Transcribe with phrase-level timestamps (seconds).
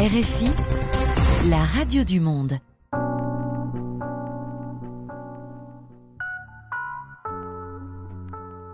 [0.00, 0.52] RFI,
[1.48, 2.62] la radio du monde.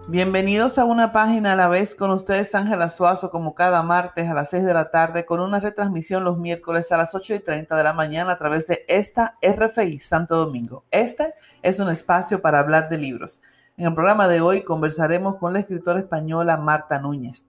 [0.07, 4.35] Bienvenidos a una página a la vez con ustedes Ángela Suazo como cada martes a
[4.35, 7.75] las 6 de la tarde con una retransmisión los miércoles a las 8 y 30
[7.75, 10.85] de la mañana a través de esta RFI Santo Domingo.
[10.91, 11.33] Este
[11.63, 13.41] es un espacio para hablar de libros.
[13.79, 17.47] En el programa de hoy conversaremos con la escritora española Marta Núñez.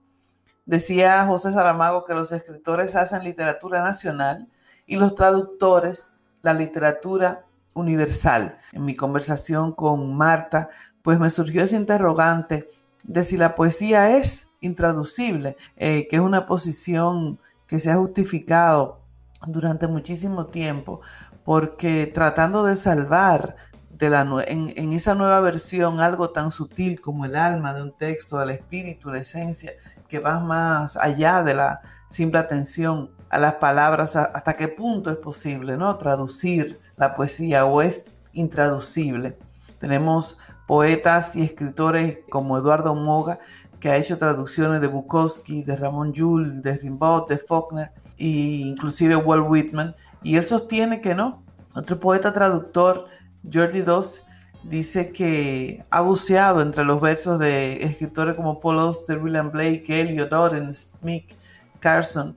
[0.66, 4.48] Decía José Saramago que los escritores hacen literatura nacional
[4.84, 8.58] y los traductores la literatura universal.
[8.72, 10.68] En mi conversación con Marta,
[11.02, 12.68] pues me surgió ese interrogante
[13.04, 19.00] de si la poesía es intraducible, eh, que es una posición que se ha justificado
[19.46, 21.00] durante muchísimo tiempo,
[21.44, 23.56] porque tratando de salvar
[23.98, 28.50] en, en, esa nueva versión algo tan sutil como el alma de un texto, el
[28.50, 29.72] espíritu, la esencia,
[30.08, 35.16] que va más allá de la simple atención a las palabras, hasta qué punto es
[35.16, 35.96] posible ¿no?
[35.96, 39.36] traducir la poesía o es intraducible.
[39.78, 43.38] Tenemos poetas y escritores como Eduardo Moga,
[43.80, 49.16] que ha hecho traducciones de Bukowski, de Ramón Llull, de Rimbaud, de Faulkner e inclusive
[49.16, 51.42] Walt Whitman, y él sostiene que no.
[51.74, 53.06] Otro poeta traductor,
[53.52, 54.22] Jordi Doss,
[54.62, 60.32] dice que ha buceado entre los versos de escritores como Paul Auster, William Blake, Eliot
[60.32, 61.32] Oren, Smith,
[61.80, 62.36] Carson,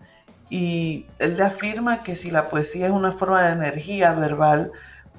[0.50, 4.72] y él afirma que si la poesía es una forma de energía verbal,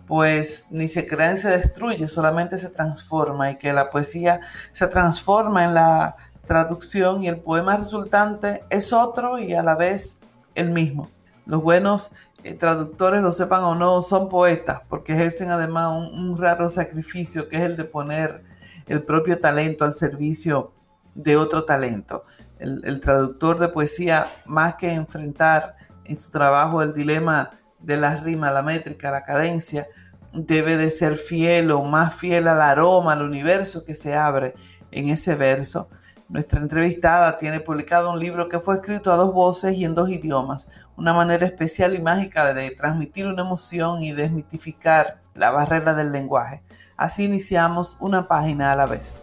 [0.06, 4.40] pues ni se crea ni se destruye, solamente se transforma y que la poesía
[4.72, 10.16] se transforma en la traducción y el poema resultante es otro y a la vez
[10.56, 11.08] el mismo.
[11.46, 12.10] Los buenos
[12.44, 17.56] eh, traductores, lo sepan o no, son poetas porque ejercen además un, raro sacrificio que
[17.56, 18.42] es el de poner
[18.86, 20.72] el propio talento al servicio
[21.14, 22.24] de otro talento.
[22.58, 28.16] El, el, traductor de poesía, más que enfrentar en su trabajo el dilema de la
[28.16, 29.86] rima, la métrica, la cadencia,
[30.32, 34.54] debe de ser fiel o más fiel al aroma, al universo que se abre
[34.90, 35.88] en ese verso.
[36.30, 40.08] Nuestra entrevistada tiene publicado un libro que fue escrito a dos voces y en dos
[40.08, 46.12] idiomas, una manera especial y mágica de transmitir una emoción y desmitificar la barrera del
[46.12, 46.62] lenguaje.
[46.96, 49.20] Así iniciamos una página a la vez.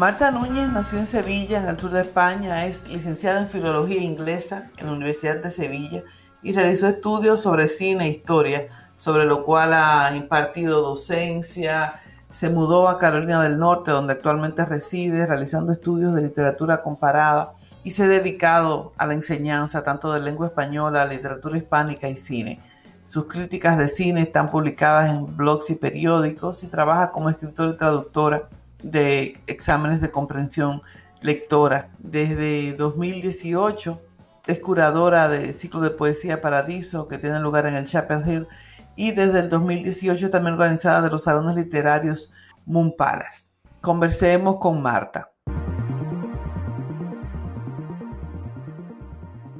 [0.00, 4.70] Marta Núñez nació en Sevilla, en el sur de España, es licenciada en Filología Inglesa
[4.78, 6.02] en la Universidad de Sevilla
[6.42, 11.96] y realizó estudios sobre cine e historia, sobre lo cual ha impartido docencia,
[12.32, 17.52] se mudó a Carolina del Norte, donde actualmente reside, realizando estudios de literatura comparada
[17.84, 22.58] y se ha dedicado a la enseñanza tanto de lengua española, literatura hispánica y cine.
[23.04, 27.76] Sus críticas de cine están publicadas en blogs y periódicos y trabaja como escritora y
[27.76, 28.48] traductora
[28.82, 30.82] de exámenes de comprensión
[31.20, 31.90] lectora.
[31.98, 34.00] Desde 2018
[34.46, 38.48] es curadora del ciclo de poesía Paradiso que tiene lugar en el Chapel Hill
[38.96, 42.32] y desde el 2018 también organizada de los salones literarios
[42.66, 43.46] Moon Palace.
[43.80, 45.30] Conversemos con Marta.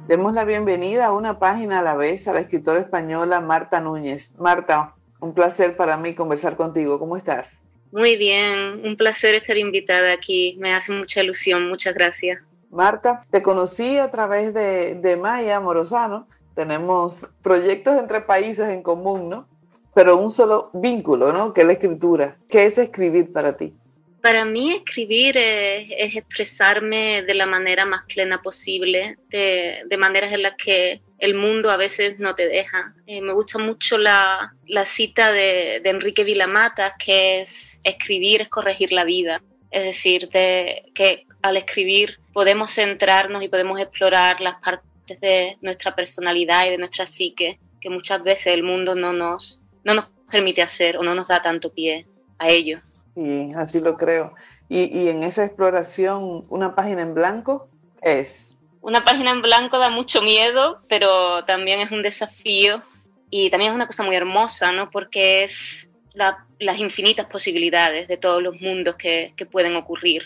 [0.07, 4.37] Demos la bienvenida a una página a la vez a la escritora española Marta Núñez.
[4.37, 6.99] Marta, un placer para mí conversar contigo.
[6.99, 7.61] ¿Cómo estás?
[7.91, 10.55] Muy bien, un placer estar invitada aquí.
[10.59, 11.67] Me hace mucha ilusión.
[11.67, 12.39] Muchas gracias.
[12.69, 16.27] Marta, te conocí a través de, de Maya Morozano.
[16.55, 19.47] Tenemos proyectos entre países en común, ¿no?
[19.93, 21.53] Pero un solo vínculo, ¿no?
[21.53, 22.37] Que es la escritura.
[22.47, 23.73] ¿Qué es escribir para ti?
[24.21, 30.31] Para mí escribir es, es expresarme de la manera más plena posible, de, de, maneras
[30.31, 32.93] en las que el mundo a veces no te deja.
[33.05, 34.53] Eh, me gusta mucho la,
[34.85, 39.41] cita de, Enrique Vilamata, que es escribir es corregir la vida.
[39.69, 45.95] Es decir, de, que al escribir podemos centrarnos y podemos explorar las partes de nuestra
[45.95, 50.63] personalidad y de nuestra psique que muchas veces el mundo no nos, no nos permite
[50.63, 52.07] hacer o no nos da tanto pie
[52.39, 52.79] a ello.
[53.15, 54.33] Y así lo creo.
[54.69, 57.67] Y, en esa exploración, una página en blanco
[58.01, 58.50] es.
[58.81, 62.81] Una página en blanco da mucho miedo, pero también es un desafío
[63.29, 64.89] y también es una cosa muy hermosa, ¿no?
[64.89, 70.23] Porque es la, las infinitas posibilidades de todos los mundos que, que pueden ocurrir.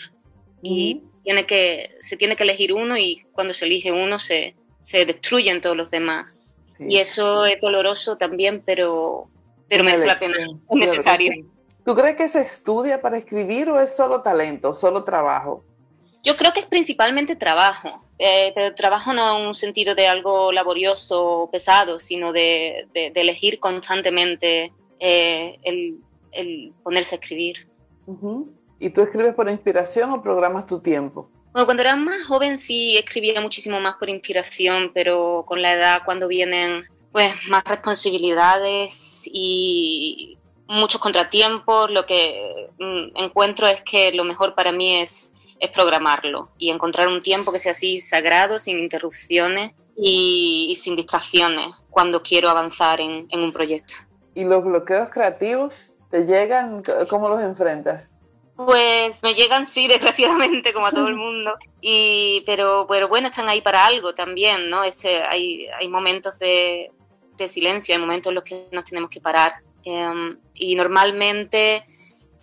[0.62, 1.22] Y mm.
[1.22, 5.60] tiene que, se tiene que elegir uno y cuando se elige uno se, se destruyen
[5.60, 6.26] todos los demás.
[6.78, 6.84] Sí.
[6.88, 9.28] Y eso es doloroso también, pero,
[9.68, 11.32] pero merece la pena, es necesario.
[11.84, 15.64] ¿Tú crees que se estudia para escribir o es solo talento, solo trabajo?
[16.26, 20.50] Yo creo que es principalmente trabajo, eh, pero trabajo no en un sentido de algo
[20.50, 27.68] laborioso o pesado, sino de, elegir constantemente eh, el, ponerse a escribir.
[28.80, 31.30] ¿Y tú escribes por inspiración o programas tu tiempo?
[31.52, 36.02] Bueno, cuando era más joven sí escribía muchísimo más por inspiración, pero con la edad
[36.04, 40.36] cuando vienen pues más responsabilidades y
[40.66, 46.50] muchos contratiempos, lo que mm, encuentro es que lo mejor para mí es, es programarlo
[46.58, 52.50] y encontrar un tiempo que sea así sagrado, sin interrupciones y, sin distracciones cuando quiero
[52.50, 53.94] avanzar en, en un proyecto.
[54.34, 56.82] ¿Y los bloqueos creativos te llegan?
[57.08, 58.16] ¿Cómo los enfrentas?
[58.56, 61.54] Pues me llegan, sí, desgraciadamente, como a todo el mundo.
[61.80, 64.82] Y, pero, pero bueno, están ahí para algo también, ¿no?
[64.84, 66.90] Ese, hay, hay momentos de,
[67.36, 69.54] de silencio, hay momentos en los que nos tenemos que parar.
[69.84, 71.84] Em, y normalmente,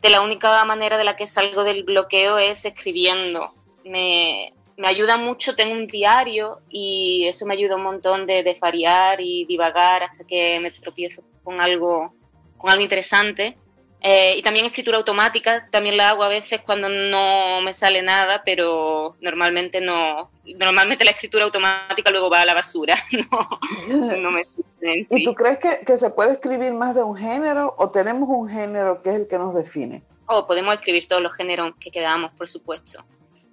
[0.03, 3.55] de la única manera de la que salgo del bloqueo es escribiendo.
[3.85, 8.53] Me, me ayuda mucho, tengo un diario y eso me ayuda un montón de, de
[8.59, 12.13] variar y divagar hasta que me tropiezo con algo,
[12.57, 13.57] con algo interesante
[14.05, 18.43] eh, y también escritura automática, también la hago a veces cuando no me sale nada,
[18.43, 20.29] pero normalmente no.
[20.43, 22.97] Normalmente la escritura automática luego va a la basura,
[23.31, 25.05] no, no me en sí.
[25.09, 28.49] ¿Y tú crees que, que, se puede escribir más de un género o tenemos un
[28.49, 30.03] género que es el que nos define?
[30.27, 33.03] Oh, podemos escribir todos los géneros que quedamos, por supuesto.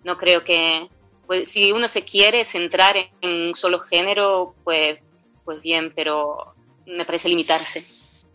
[0.04, 0.88] No creo que.
[1.26, 4.98] Pues, si uno se quiere centrar en un solo género, pues,
[5.44, 6.54] pues bien, pero
[6.86, 7.84] me parece limitarse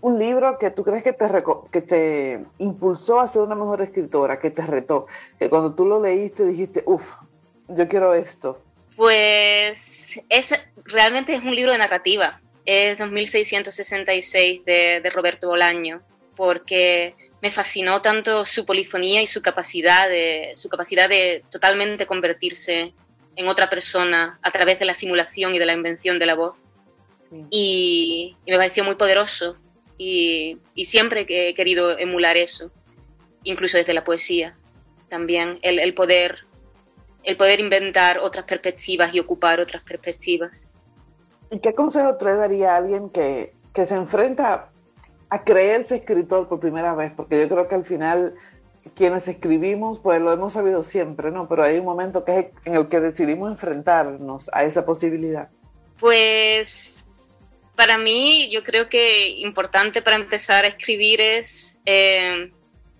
[0.06, 1.26] un libro que tú crees que te,
[1.72, 5.08] que te impulsó a ser una mejor escritora, que te retó,
[5.40, 7.04] que cuando tú lo leíste dijiste, uff,
[7.70, 8.62] yo quiero esto?
[8.96, 10.54] Pues es,
[10.84, 16.02] realmente es un libro de narrativa, es 2666 de, de Roberto Bolaño,
[16.36, 22.94] porque me fascinó tanto su polifonía y su capacidad de, su capacidad de totalmente convertirse
[23.36, 26.64] en otra persona a través de la simulación y de la invención de la voz.
[27.50, 29.58] y, me pareció muy poderoso
[29.98, 32.72] y, siempre que he querido emular eso,
[33.44, 34.58] incluso desde la poesía,
[35.10, 36.46] también el, poder
[37.24, 40.70] el poder inventar otras perspectivas y ocupar otras perspectivas.
[41.52, 44.70] ¿Y qué consejo te daría a alguien que, que se enfrenta
[45.30, 47.12] a creerse escritor por primera vez?
[47.16, 48.36] Porque yo creo que al final
[48.94, 51.48] quienes escribimos, pues lo hemos sabido siempre, ¿no?
[51.48, 55.50] Pero hay un momento que es en el que decidimos enfrentarnos a esa posibilidad.
[56.00, 57.06] Pues
[57.76, 62.52] para mí, yo creo que importante para empezar a escribir es eh,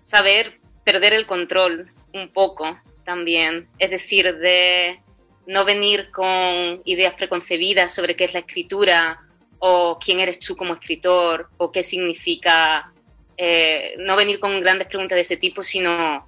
[0.02, 3.68] saber perder el control un poco también.
[3.78, 5.00] Es decir, de
[5.46, 9.22] no venir con ideas preconcebidas sobre qué es la escritura
[9.58, 12.92] o quién eres tú como escritor o qué significa.
[13.38, 16.26] Eh, no venir con grandes preguntas de ese tipo, sino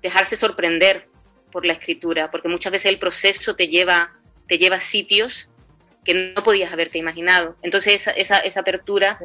[0.00, 1.08] dejarse sorprender
[1.50, 4.12] por la escritura, porque muchas veces el proceso te lleva,
[4.46, 5.50] te lleva a sitios
[6.04, 7.56] que no podías haberte imaginado.
[7.62, 9.18] Entonces esa, esa, esa apertura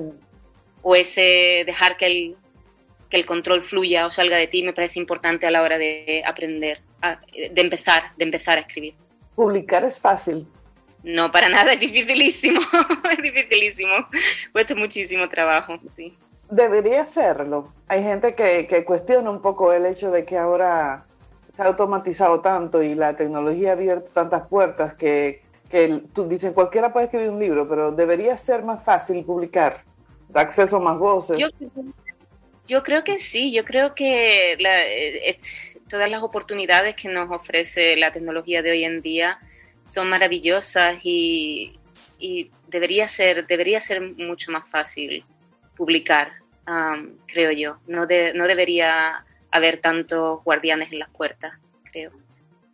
[0.81, 2.35] o ese dejar que el,
[3.09, 6.23] que el control fluya o salga de ti me parece importante a la hora de
[6.25, 6.81] aprender,
[7.33, 8.95] de empezar, de empezar a escribir.
[9.39, 10.47] Publicar es fácil.
[11.03, 12.59] No, para nada, es dificilísimo,
[13.11, 13.93] es dificilísimo,
[14.51, 16.17] cuesta muchísimo trabajo, sí.
[16.49, 17.71] Debería serlo.
[17.87, 21.05] Hay gente que, que cuestiona un poco el hecho de que ahora
[21.55, 26.53] se ha automatizado tanto y la tecnología ha abierto tantas puertas que que tú dicen
[26.53, 29.83] cualquiera puede escribir un libro, pero debería ser más fácil publicar,
[30.27, 31.37] da acceso a más voces.
[31.37, 31.47] Yo,
[32.83, 35.39] creo que sí, yo creo que eh,
[35.89, 39.39] todas las oportunidades que nos ofrece la tecnología de hoy en día
[39.83, 41.75] son maravillosas y,
[42.67, 45.25] debería ser debería ser mucho más fácil
[45.75, 46.33] publicar,
[47.25, 47.77] creo yo.
[47.87, 51.53] No, debería haber tantos guardianes en las puertas,
[51.91, 52.11] creo.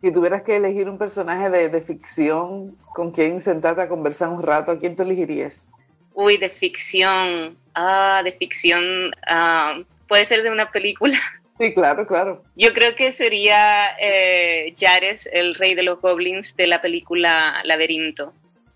[0.02, 4.72] Si tuvieras que elegir un personaje de, ficción con quien sentarte a conversar un rato,
[4.72, 5.68] ¿a quién tú elegirías?
[6.16, 7.58] Uy, de ficción.
[7.74, 9.12] Ah, de ficción.
[9.26, 11.18] Ah, puede ser de una película.
[11.58, 12.44] Sí, claro, claro.
[12.54, 18.34] Yo creo que sería eh, Jares, el rey de los goblins de la película Laberinto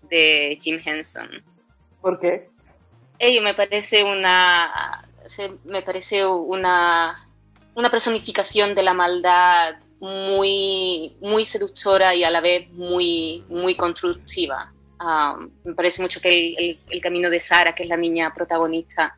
[0.09, 1.43] de Jim Henson.
[2.01, 2.49] ¿Por qué?
[3.19, 5.05] Ello me parece una
[5.65, 7.29] me parece una
[7.75, 14.73] una personificación de la maldad muy, muy seductora y a la vez muy, muy constructiva.
[15.03, 19.17] Ah, me parece mucho que el, camino de Sara, que es la niña protagonista,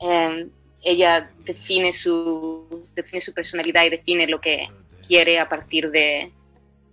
[0.00, 0.50] em,
[0.82, 4.66] ella define su, define su personalidad y define lo que
[5.06, 6.32] quiere a partir de,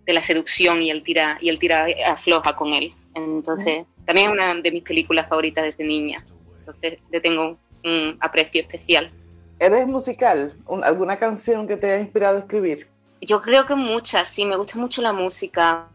[0.05, 2.93] de la seducción y el tira y el tira afloja con él.
[3.15, 6.23] Entonces, también es una de mis películas favoritas desde niña.
[6.59, 9.09] Entonces, le tengo un aprecio especial.
[9.57, 10.53] ¿Eres musical?
[10.83, 12.87] ¿Alguna canción que te haya inspirado a escribir?
[13.21, 15.89] Yo creo que muchas, sí, me gusta mucho la música.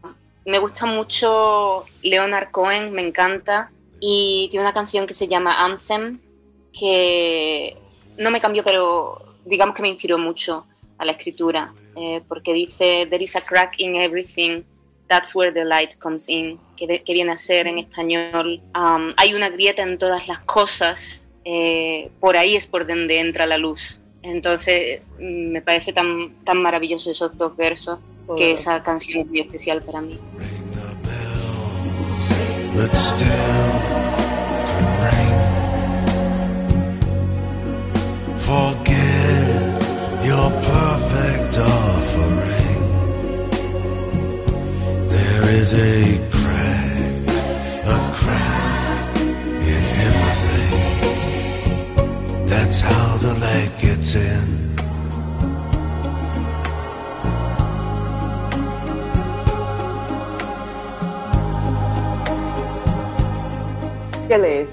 [0.45, 3.71] Me gusta mucho Leonard Cohen, me encanta.
[3.99, 6.19] Y tiene una canción que se llama Anthem,
[6.77, 7.77] que
[8.17, 10.65] no me cambió, pero digamos que me inspiró mucho
[10.97, 14.63] a la escritura, eh, porque dice, There is a crack in everything,
[15.07, 19.49] that's where the light comes in, que, viene a ser en español, um, hay una
[19.49, 24.01] grieta en todas las cosas, eh, por ahí es por donde entra la luz.
[24.21, 27.99] Entonces me parece tan, tan maravilloso esos dos versos
[28.35, 30.19] que esa canción es muy especial para mí.
[38.43, 39.83] Forget
[40.25, 42.83] your perfect offering.
[45.07, 47.27] There is a crack,
[47.85, 50.93] a crack in everything.
[52.45, 54.63] That's how the light gets in.
[64.33, 64.71] ¿Qué lees?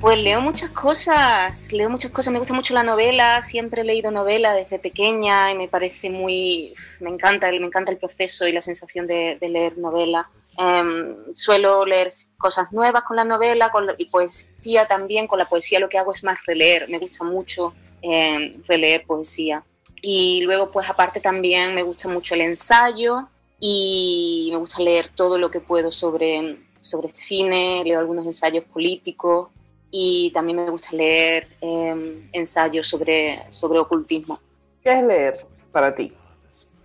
[0.00, 4.10] Pues leo muchas cosas, leo muchas cosas, me gusta mucho la novela, siempre he leído
[4.10, 8.62] novela desde pequeña y me parece muy, me encanta, me encanta el proceso y la
[8.62, 10.30] sensación de, leer novela.
[10.56, 15.80] Em, suelo leer cosas nuevas con la novela con y poesía también, con la poesía
[15.80, 19.62] lo que hago es más releer, me gusta mucho em, releer poesía.
[20.00, 23.28] Y luego pues aparte también me gusta mucho el ensayo
[23.60, 29.48] y me gusta leer todo lo que puedo sobre, sobre cine, leo algunos ensayos políticos
[29.90, 34.40] y también me gusta leer em, ensayos sobre, sobre ocultismo.
[34.82, 36.12] ¿Qué es leer para ti?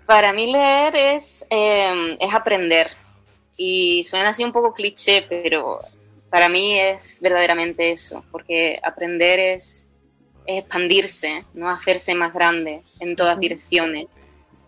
[0.05, 2.89] Para mí leer es, em, es aprender
[3.55, 5.79] y suena así un poco cliché, pero
[6.29, 9.87] para mí es verdaderamente eso, porque aprender es,
[10.45, 14.07] expandirse, no hacerse más grande en todas direcciones,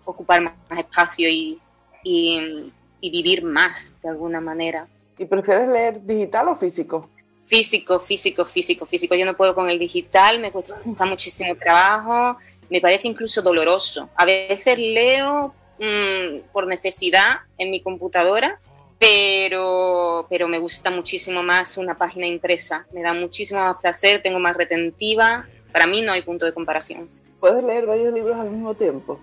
[0.06, 1.60] ocupar más, espacio y,
[2.04, 4.88] y, y vivir más de alguna manera.
[5.18, 7.10] ¿Y prefieres leer digital o físico?
[7.46, 9.16] físico, físico, físico, físico.
[9.16, 12.38] Yo no puedo con el digital, me cuesta muchísimo trabajo,
[12.70, 14.10] me parece incluso doloroso.
[14.16, 18.60] A veces leo mm, por necesidad en mi computadora,
[19.00, 22.88] pero, pero me gusta muchísimo más una página impresa.
[22.92, 25.46] Me da muchísimo más placer, tengo más retentiva.
[25.72, 27.10] Para mí no hay punto de comparación.
[27.40, 29.20] ¿Puedes leer varios libros al mismo tiempo?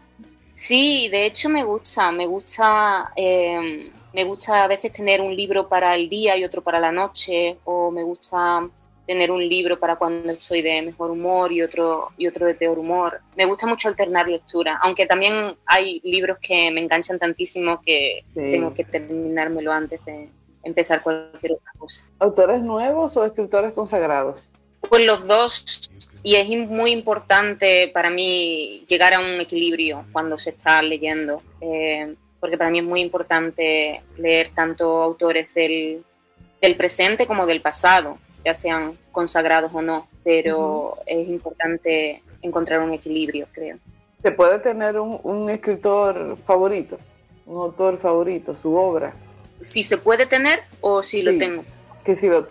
[0.53, 3.11] Sí, de hecho me gusta, me gusta...
[3.17, 6.93] Eh, me gusta a veces tener un libro para el día y otro para la
[6.93, 8.69] noche, o me gusta
[9.07, 12.79] tener un libro para cuando estoy de mejor humor y otro, y otro de peor
[12.79, 13.21] humor.
[13.37, 18.73] Me gusta mucho alternar lectura, aunque también hay libros que me enganchan tantísimo que tengo
[18.73, 20.29] que terminármelo antes de
[20.63, 22.07] empezar cualquier otra cosa.
[22.21, 24.53] ¿Autores nuevos o escritores consagrados?
[24.89, 25.91] Pues los dos,
[26.23, 31.43] y es muy importante para mí llegar a un equilibrio cuando se está leyendo.
[31.61, 36.05] Eh, porque para mí es muy importante leer tanto autores del,
[36.77, 43.47] presente como del pasado, ya sean consagrados o no, pero es importante encontrar un equilibrio,
[43.53, 43.79] creo.
[44.23, 46.99] ¿Se puede tener un, escritor favorito,
[47.47, 49.15] un autor favorito, su obra?
[49.61, 51.63] Si se puede tener o si lo tengo.
[52.05, 52.45] Que si lo,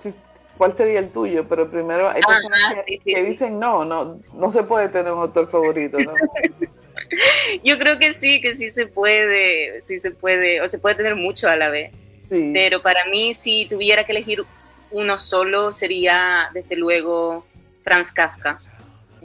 [0.57, 1.45] ¿Cuál sería el tuyo?
[1.49, 5.99] Pero primero hay personas que, dicen no, no, no se puede tener un autor favorito.
[5.99, 6.13] ¿no?
[7.63, 11.15] Yo creo que sí, que sí se puede, sí se puede, o se puede tener
[11.15, 11.91] mucho a la vez.
[12.29, 14.45] Pero para mí, si tuviera que elegir
[14.89, 17.45] uno solo, sería desde luego
[17.81, 18.57] Franz Kafka.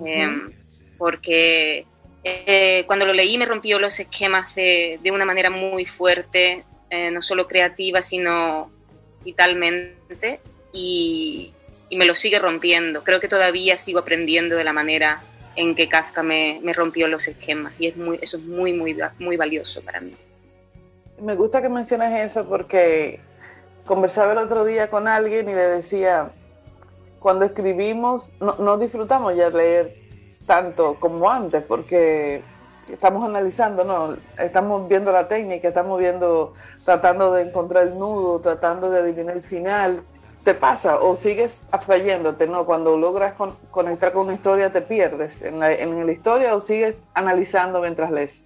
[0.05, 0.53] Em,
[0.99, 1.87] porque
[2.25, 7.13] eh, cuando lo leí me rompió los esquemas de, de una manera muy fuerte, eh,
[7.13, 8.73] no solo creativa, sino
[9.25, 10.41] vitalmente,
[10.73, 11.53] y,
[11.89, 13.05] y me lo sigue rompiendo.
[13.05, 15.23] Creo que todavía sigo aprendiendo de la manera
[15.57, 17.73] en que Kafka me, rompió los esquemas.
[17.79, 20.15] Y es muy, eso es muy, muy, muy valioso para mí.
[21.21, 23.21] Me gusta que menciones eso porque
[23.87, 26.31] conversaba el otro día con alguien y le decía,
[27.21, 29.95] cuando escribimos no, disfrutamos ya leer
[30.45, 32.43] tanto como antes porque
[32.93, 36.53] estamos analizando, no, estamos viendo la técnica, estamos viendo,
[36.85, 40.03] tratando de encontrar el nudo, tratando de adivinar el final
[40.47, 42.65] te pasa o sigues abstrayéndote, ¿no?
[42.67, 43.35] Cuando logras
[43.73, 48.13] conectar con una historia te pierdes en la, en la historia o sigues analizando mientras
[48.13, 48.43] lees.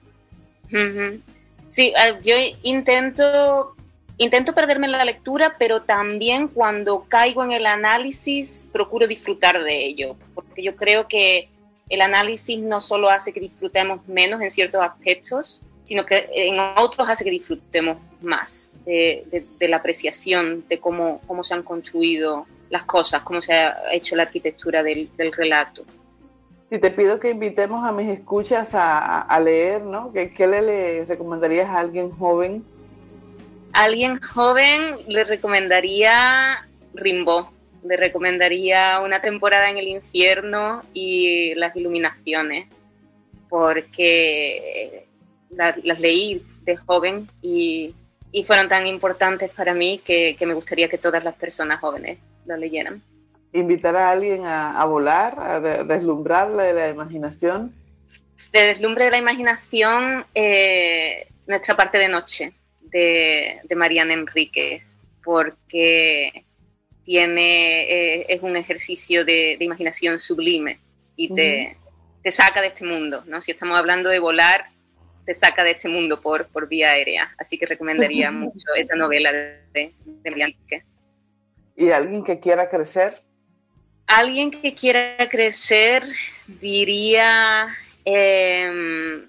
[1.64, 3.76] Sí, ah, yo intento,
[4.16, 9.84] intento perderme en la lectura, pero también cuando caigo en el análisis procuro disfrutar de
[9.84, 11.50] ello, porque yo creo que
[11.90, 17.08] el análisis no solo hace que disfrutemos menos en ciertos aspectos, sino que en otros
[17.08, 23.22] hace que disfrutemos más de, la apreciación de cómo, cómo se han construido las cosas,
[23.22, 25.84] cómo se ha hecho la arquitectura del, relato.
[26.70, 30.12] Y te pido que invitemos a mis escuchas a, leer, ¿no?
[30.12, 32.64] ¿Qué, ¿Qué, le, recomendarías a alguien joven?
[33.72, 37.46] A alguien joven le recomendaría Rimbaud,
[37.84, 42.68] le recomendaría Una temporada en el infierno y Las iluminaciones,
[43.48, 45.08] porque
[45.50, 47.94] las leí de joven y,
[48.32, 52.18] y, fueron tan importantes para mí que, que me gustaría que todas las personas jóvenes
[52.46, 53.02] las leyeran
[53.52, 57.74] invitar a alguien a, volar, a deslumbrarle la imaginación?
[58.52, 64.82] De deslumbre de la imaginación, eh, nuestra parte de noche de, de Mariana Enríquez,
[65.22, 66.44] porque
[67.04, 70.80] tiene, eh, es un ejercicio de, imaginación sublime
[71.16, 71.76] y te,
[72.22, 73.24] te, saca de este mundo.
[73.26, 73.40] ¿no?
[73.40, 74.64] Si estamos hablando de volar,
[75.30, 77.32] te saca de este mundo por, por vía aérea.
[77.38, 79.94] Así que recomendaría mucho esa novela de, de,
[80.28, 80.82] Mariana Enríquez.
[81.76, 83.22] ¿Y alguien que quiera crecer?
[84.08, 86.02] Alguien que quiera crecer
[86.48, 87.68] diría
[88.04, 89.28] eh,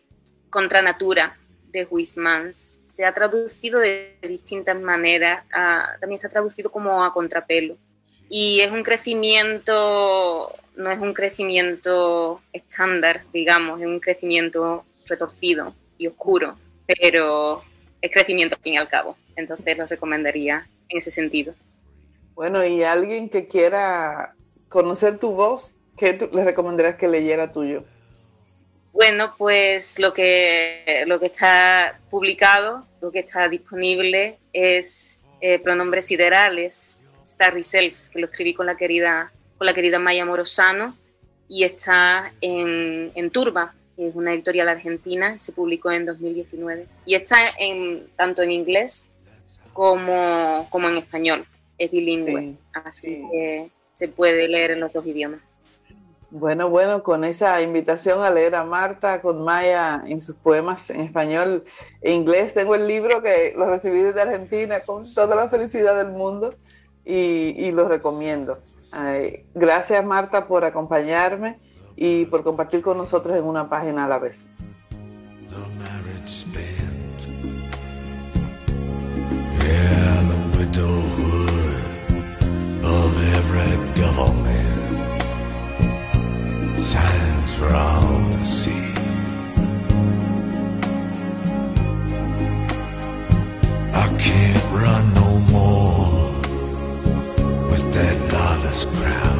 [0.50, 1.38] Contra Natura
[1.72, 2.80] de Huismans.
[2.82, 5.44] Se ha traducido de distintas maneras.
[6.00, 7.78] también está traducido como a contrapelo.
[8.28, 16.08] Y es un crecimiento, no es un crecimiento estándar, digamos, es un crecimiento retorcido y
[16.08, 17.64] oscuro, pero
[18.02, 19.16] es crecimiento al fin y al cabo.
[19.36, 21.54] Entonces lo recomendaría en ese sentido.
[22.34, 24.34] Bueno, y alguien que quiera
[24.68, 27.84] conocer tu voz, ¿qué le recomendarías que leyera tuyo?
[28.94, 36.06] Bueno, pues lo que, lo que está publicado, lo que está disponible es eh, Pronombres
[36.06, 40.98] Siderales, Starry Selves, que lo escribí con la querida, con la querida Maya Morosano,
[41.48, 46.88] y está en, en Turba, es una editorial argentina, se publicó en 2019.
[47.06, 49.10] Y está en, tanto en inglés
[49.74, 51.46] como, como en español,
[51.78, 52.56] es bilingüe.
[52.74, 55.42] así que se puede leer en los dos idiomas.
[56.34, 61.02] Bueno, bueno, con esa invitación a leer a Marta, con Maya en sus poemas en
[61.02, 61.66] español
[62.00, 66.14] e inglés, tengo el libro que lo recibí desde Argentina con toda la felicidad del
[66.14, 66.56] mundo
[67.04, 68.60] y, lo recomiendo.
[69.54, 71.60] gracias Marta por acompañarme
[71.96, 74.50] y por compartir con nosotros en una página a la vez.
[93.94, 96.32] I can't run no more
[97.70, 99.31] with that lawless crowd.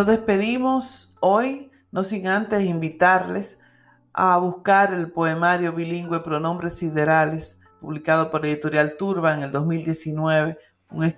[0.00, 3.58] Nos despedimos hoy, no sin antes invitarles
[4.14, 10.56] a buscar el poemario bilingüe Pronombres Siderales, publicado por Editorial Turba en el 2019,
[10.90, 11.14] un,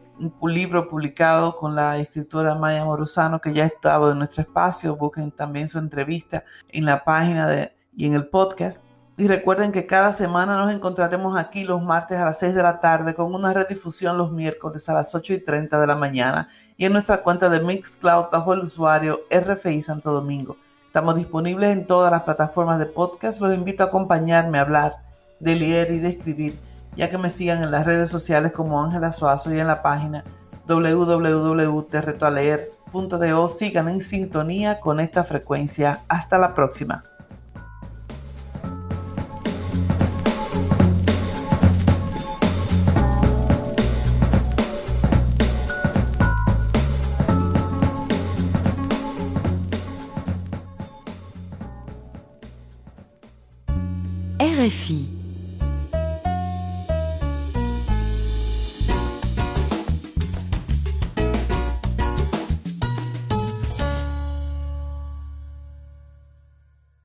[0.52, 4.96] libro publicado con la escritora Maya Morosano, que ya estaba en nuestro espacio.
[4.96, 8.84] Busquen también su entrevista en la página de, y en el podcast.
[9.22, 12.80] Y recuerden que cada semana nos encontraremos aquí los martes a las 6 de la
[12.80, 16.86] tarde con una redifusión los miércoles a las 8 y 30 de la mañana y
[16.86, 20.56] en nuestra cuenta de Mixcloud bajo el usuario RFI Santo Domingo.
[20.88, 23.40] Estamos disponibles en todas las plataformas de podcast.
[23.40, 24.96] Los invito a acompañarme a hablar,
[25.38, 26.58] de leer y de escribir,
[26.96, 30.24] ya que me sigan en las redes sociales como Ángela Suazo y en la página
[30.66, 33.48] www.terretoaleer.do.
[33.50, 36.00] Sigan en sintonía con esta frecuencia.
[36.08, 37.04] Hasta la próxima.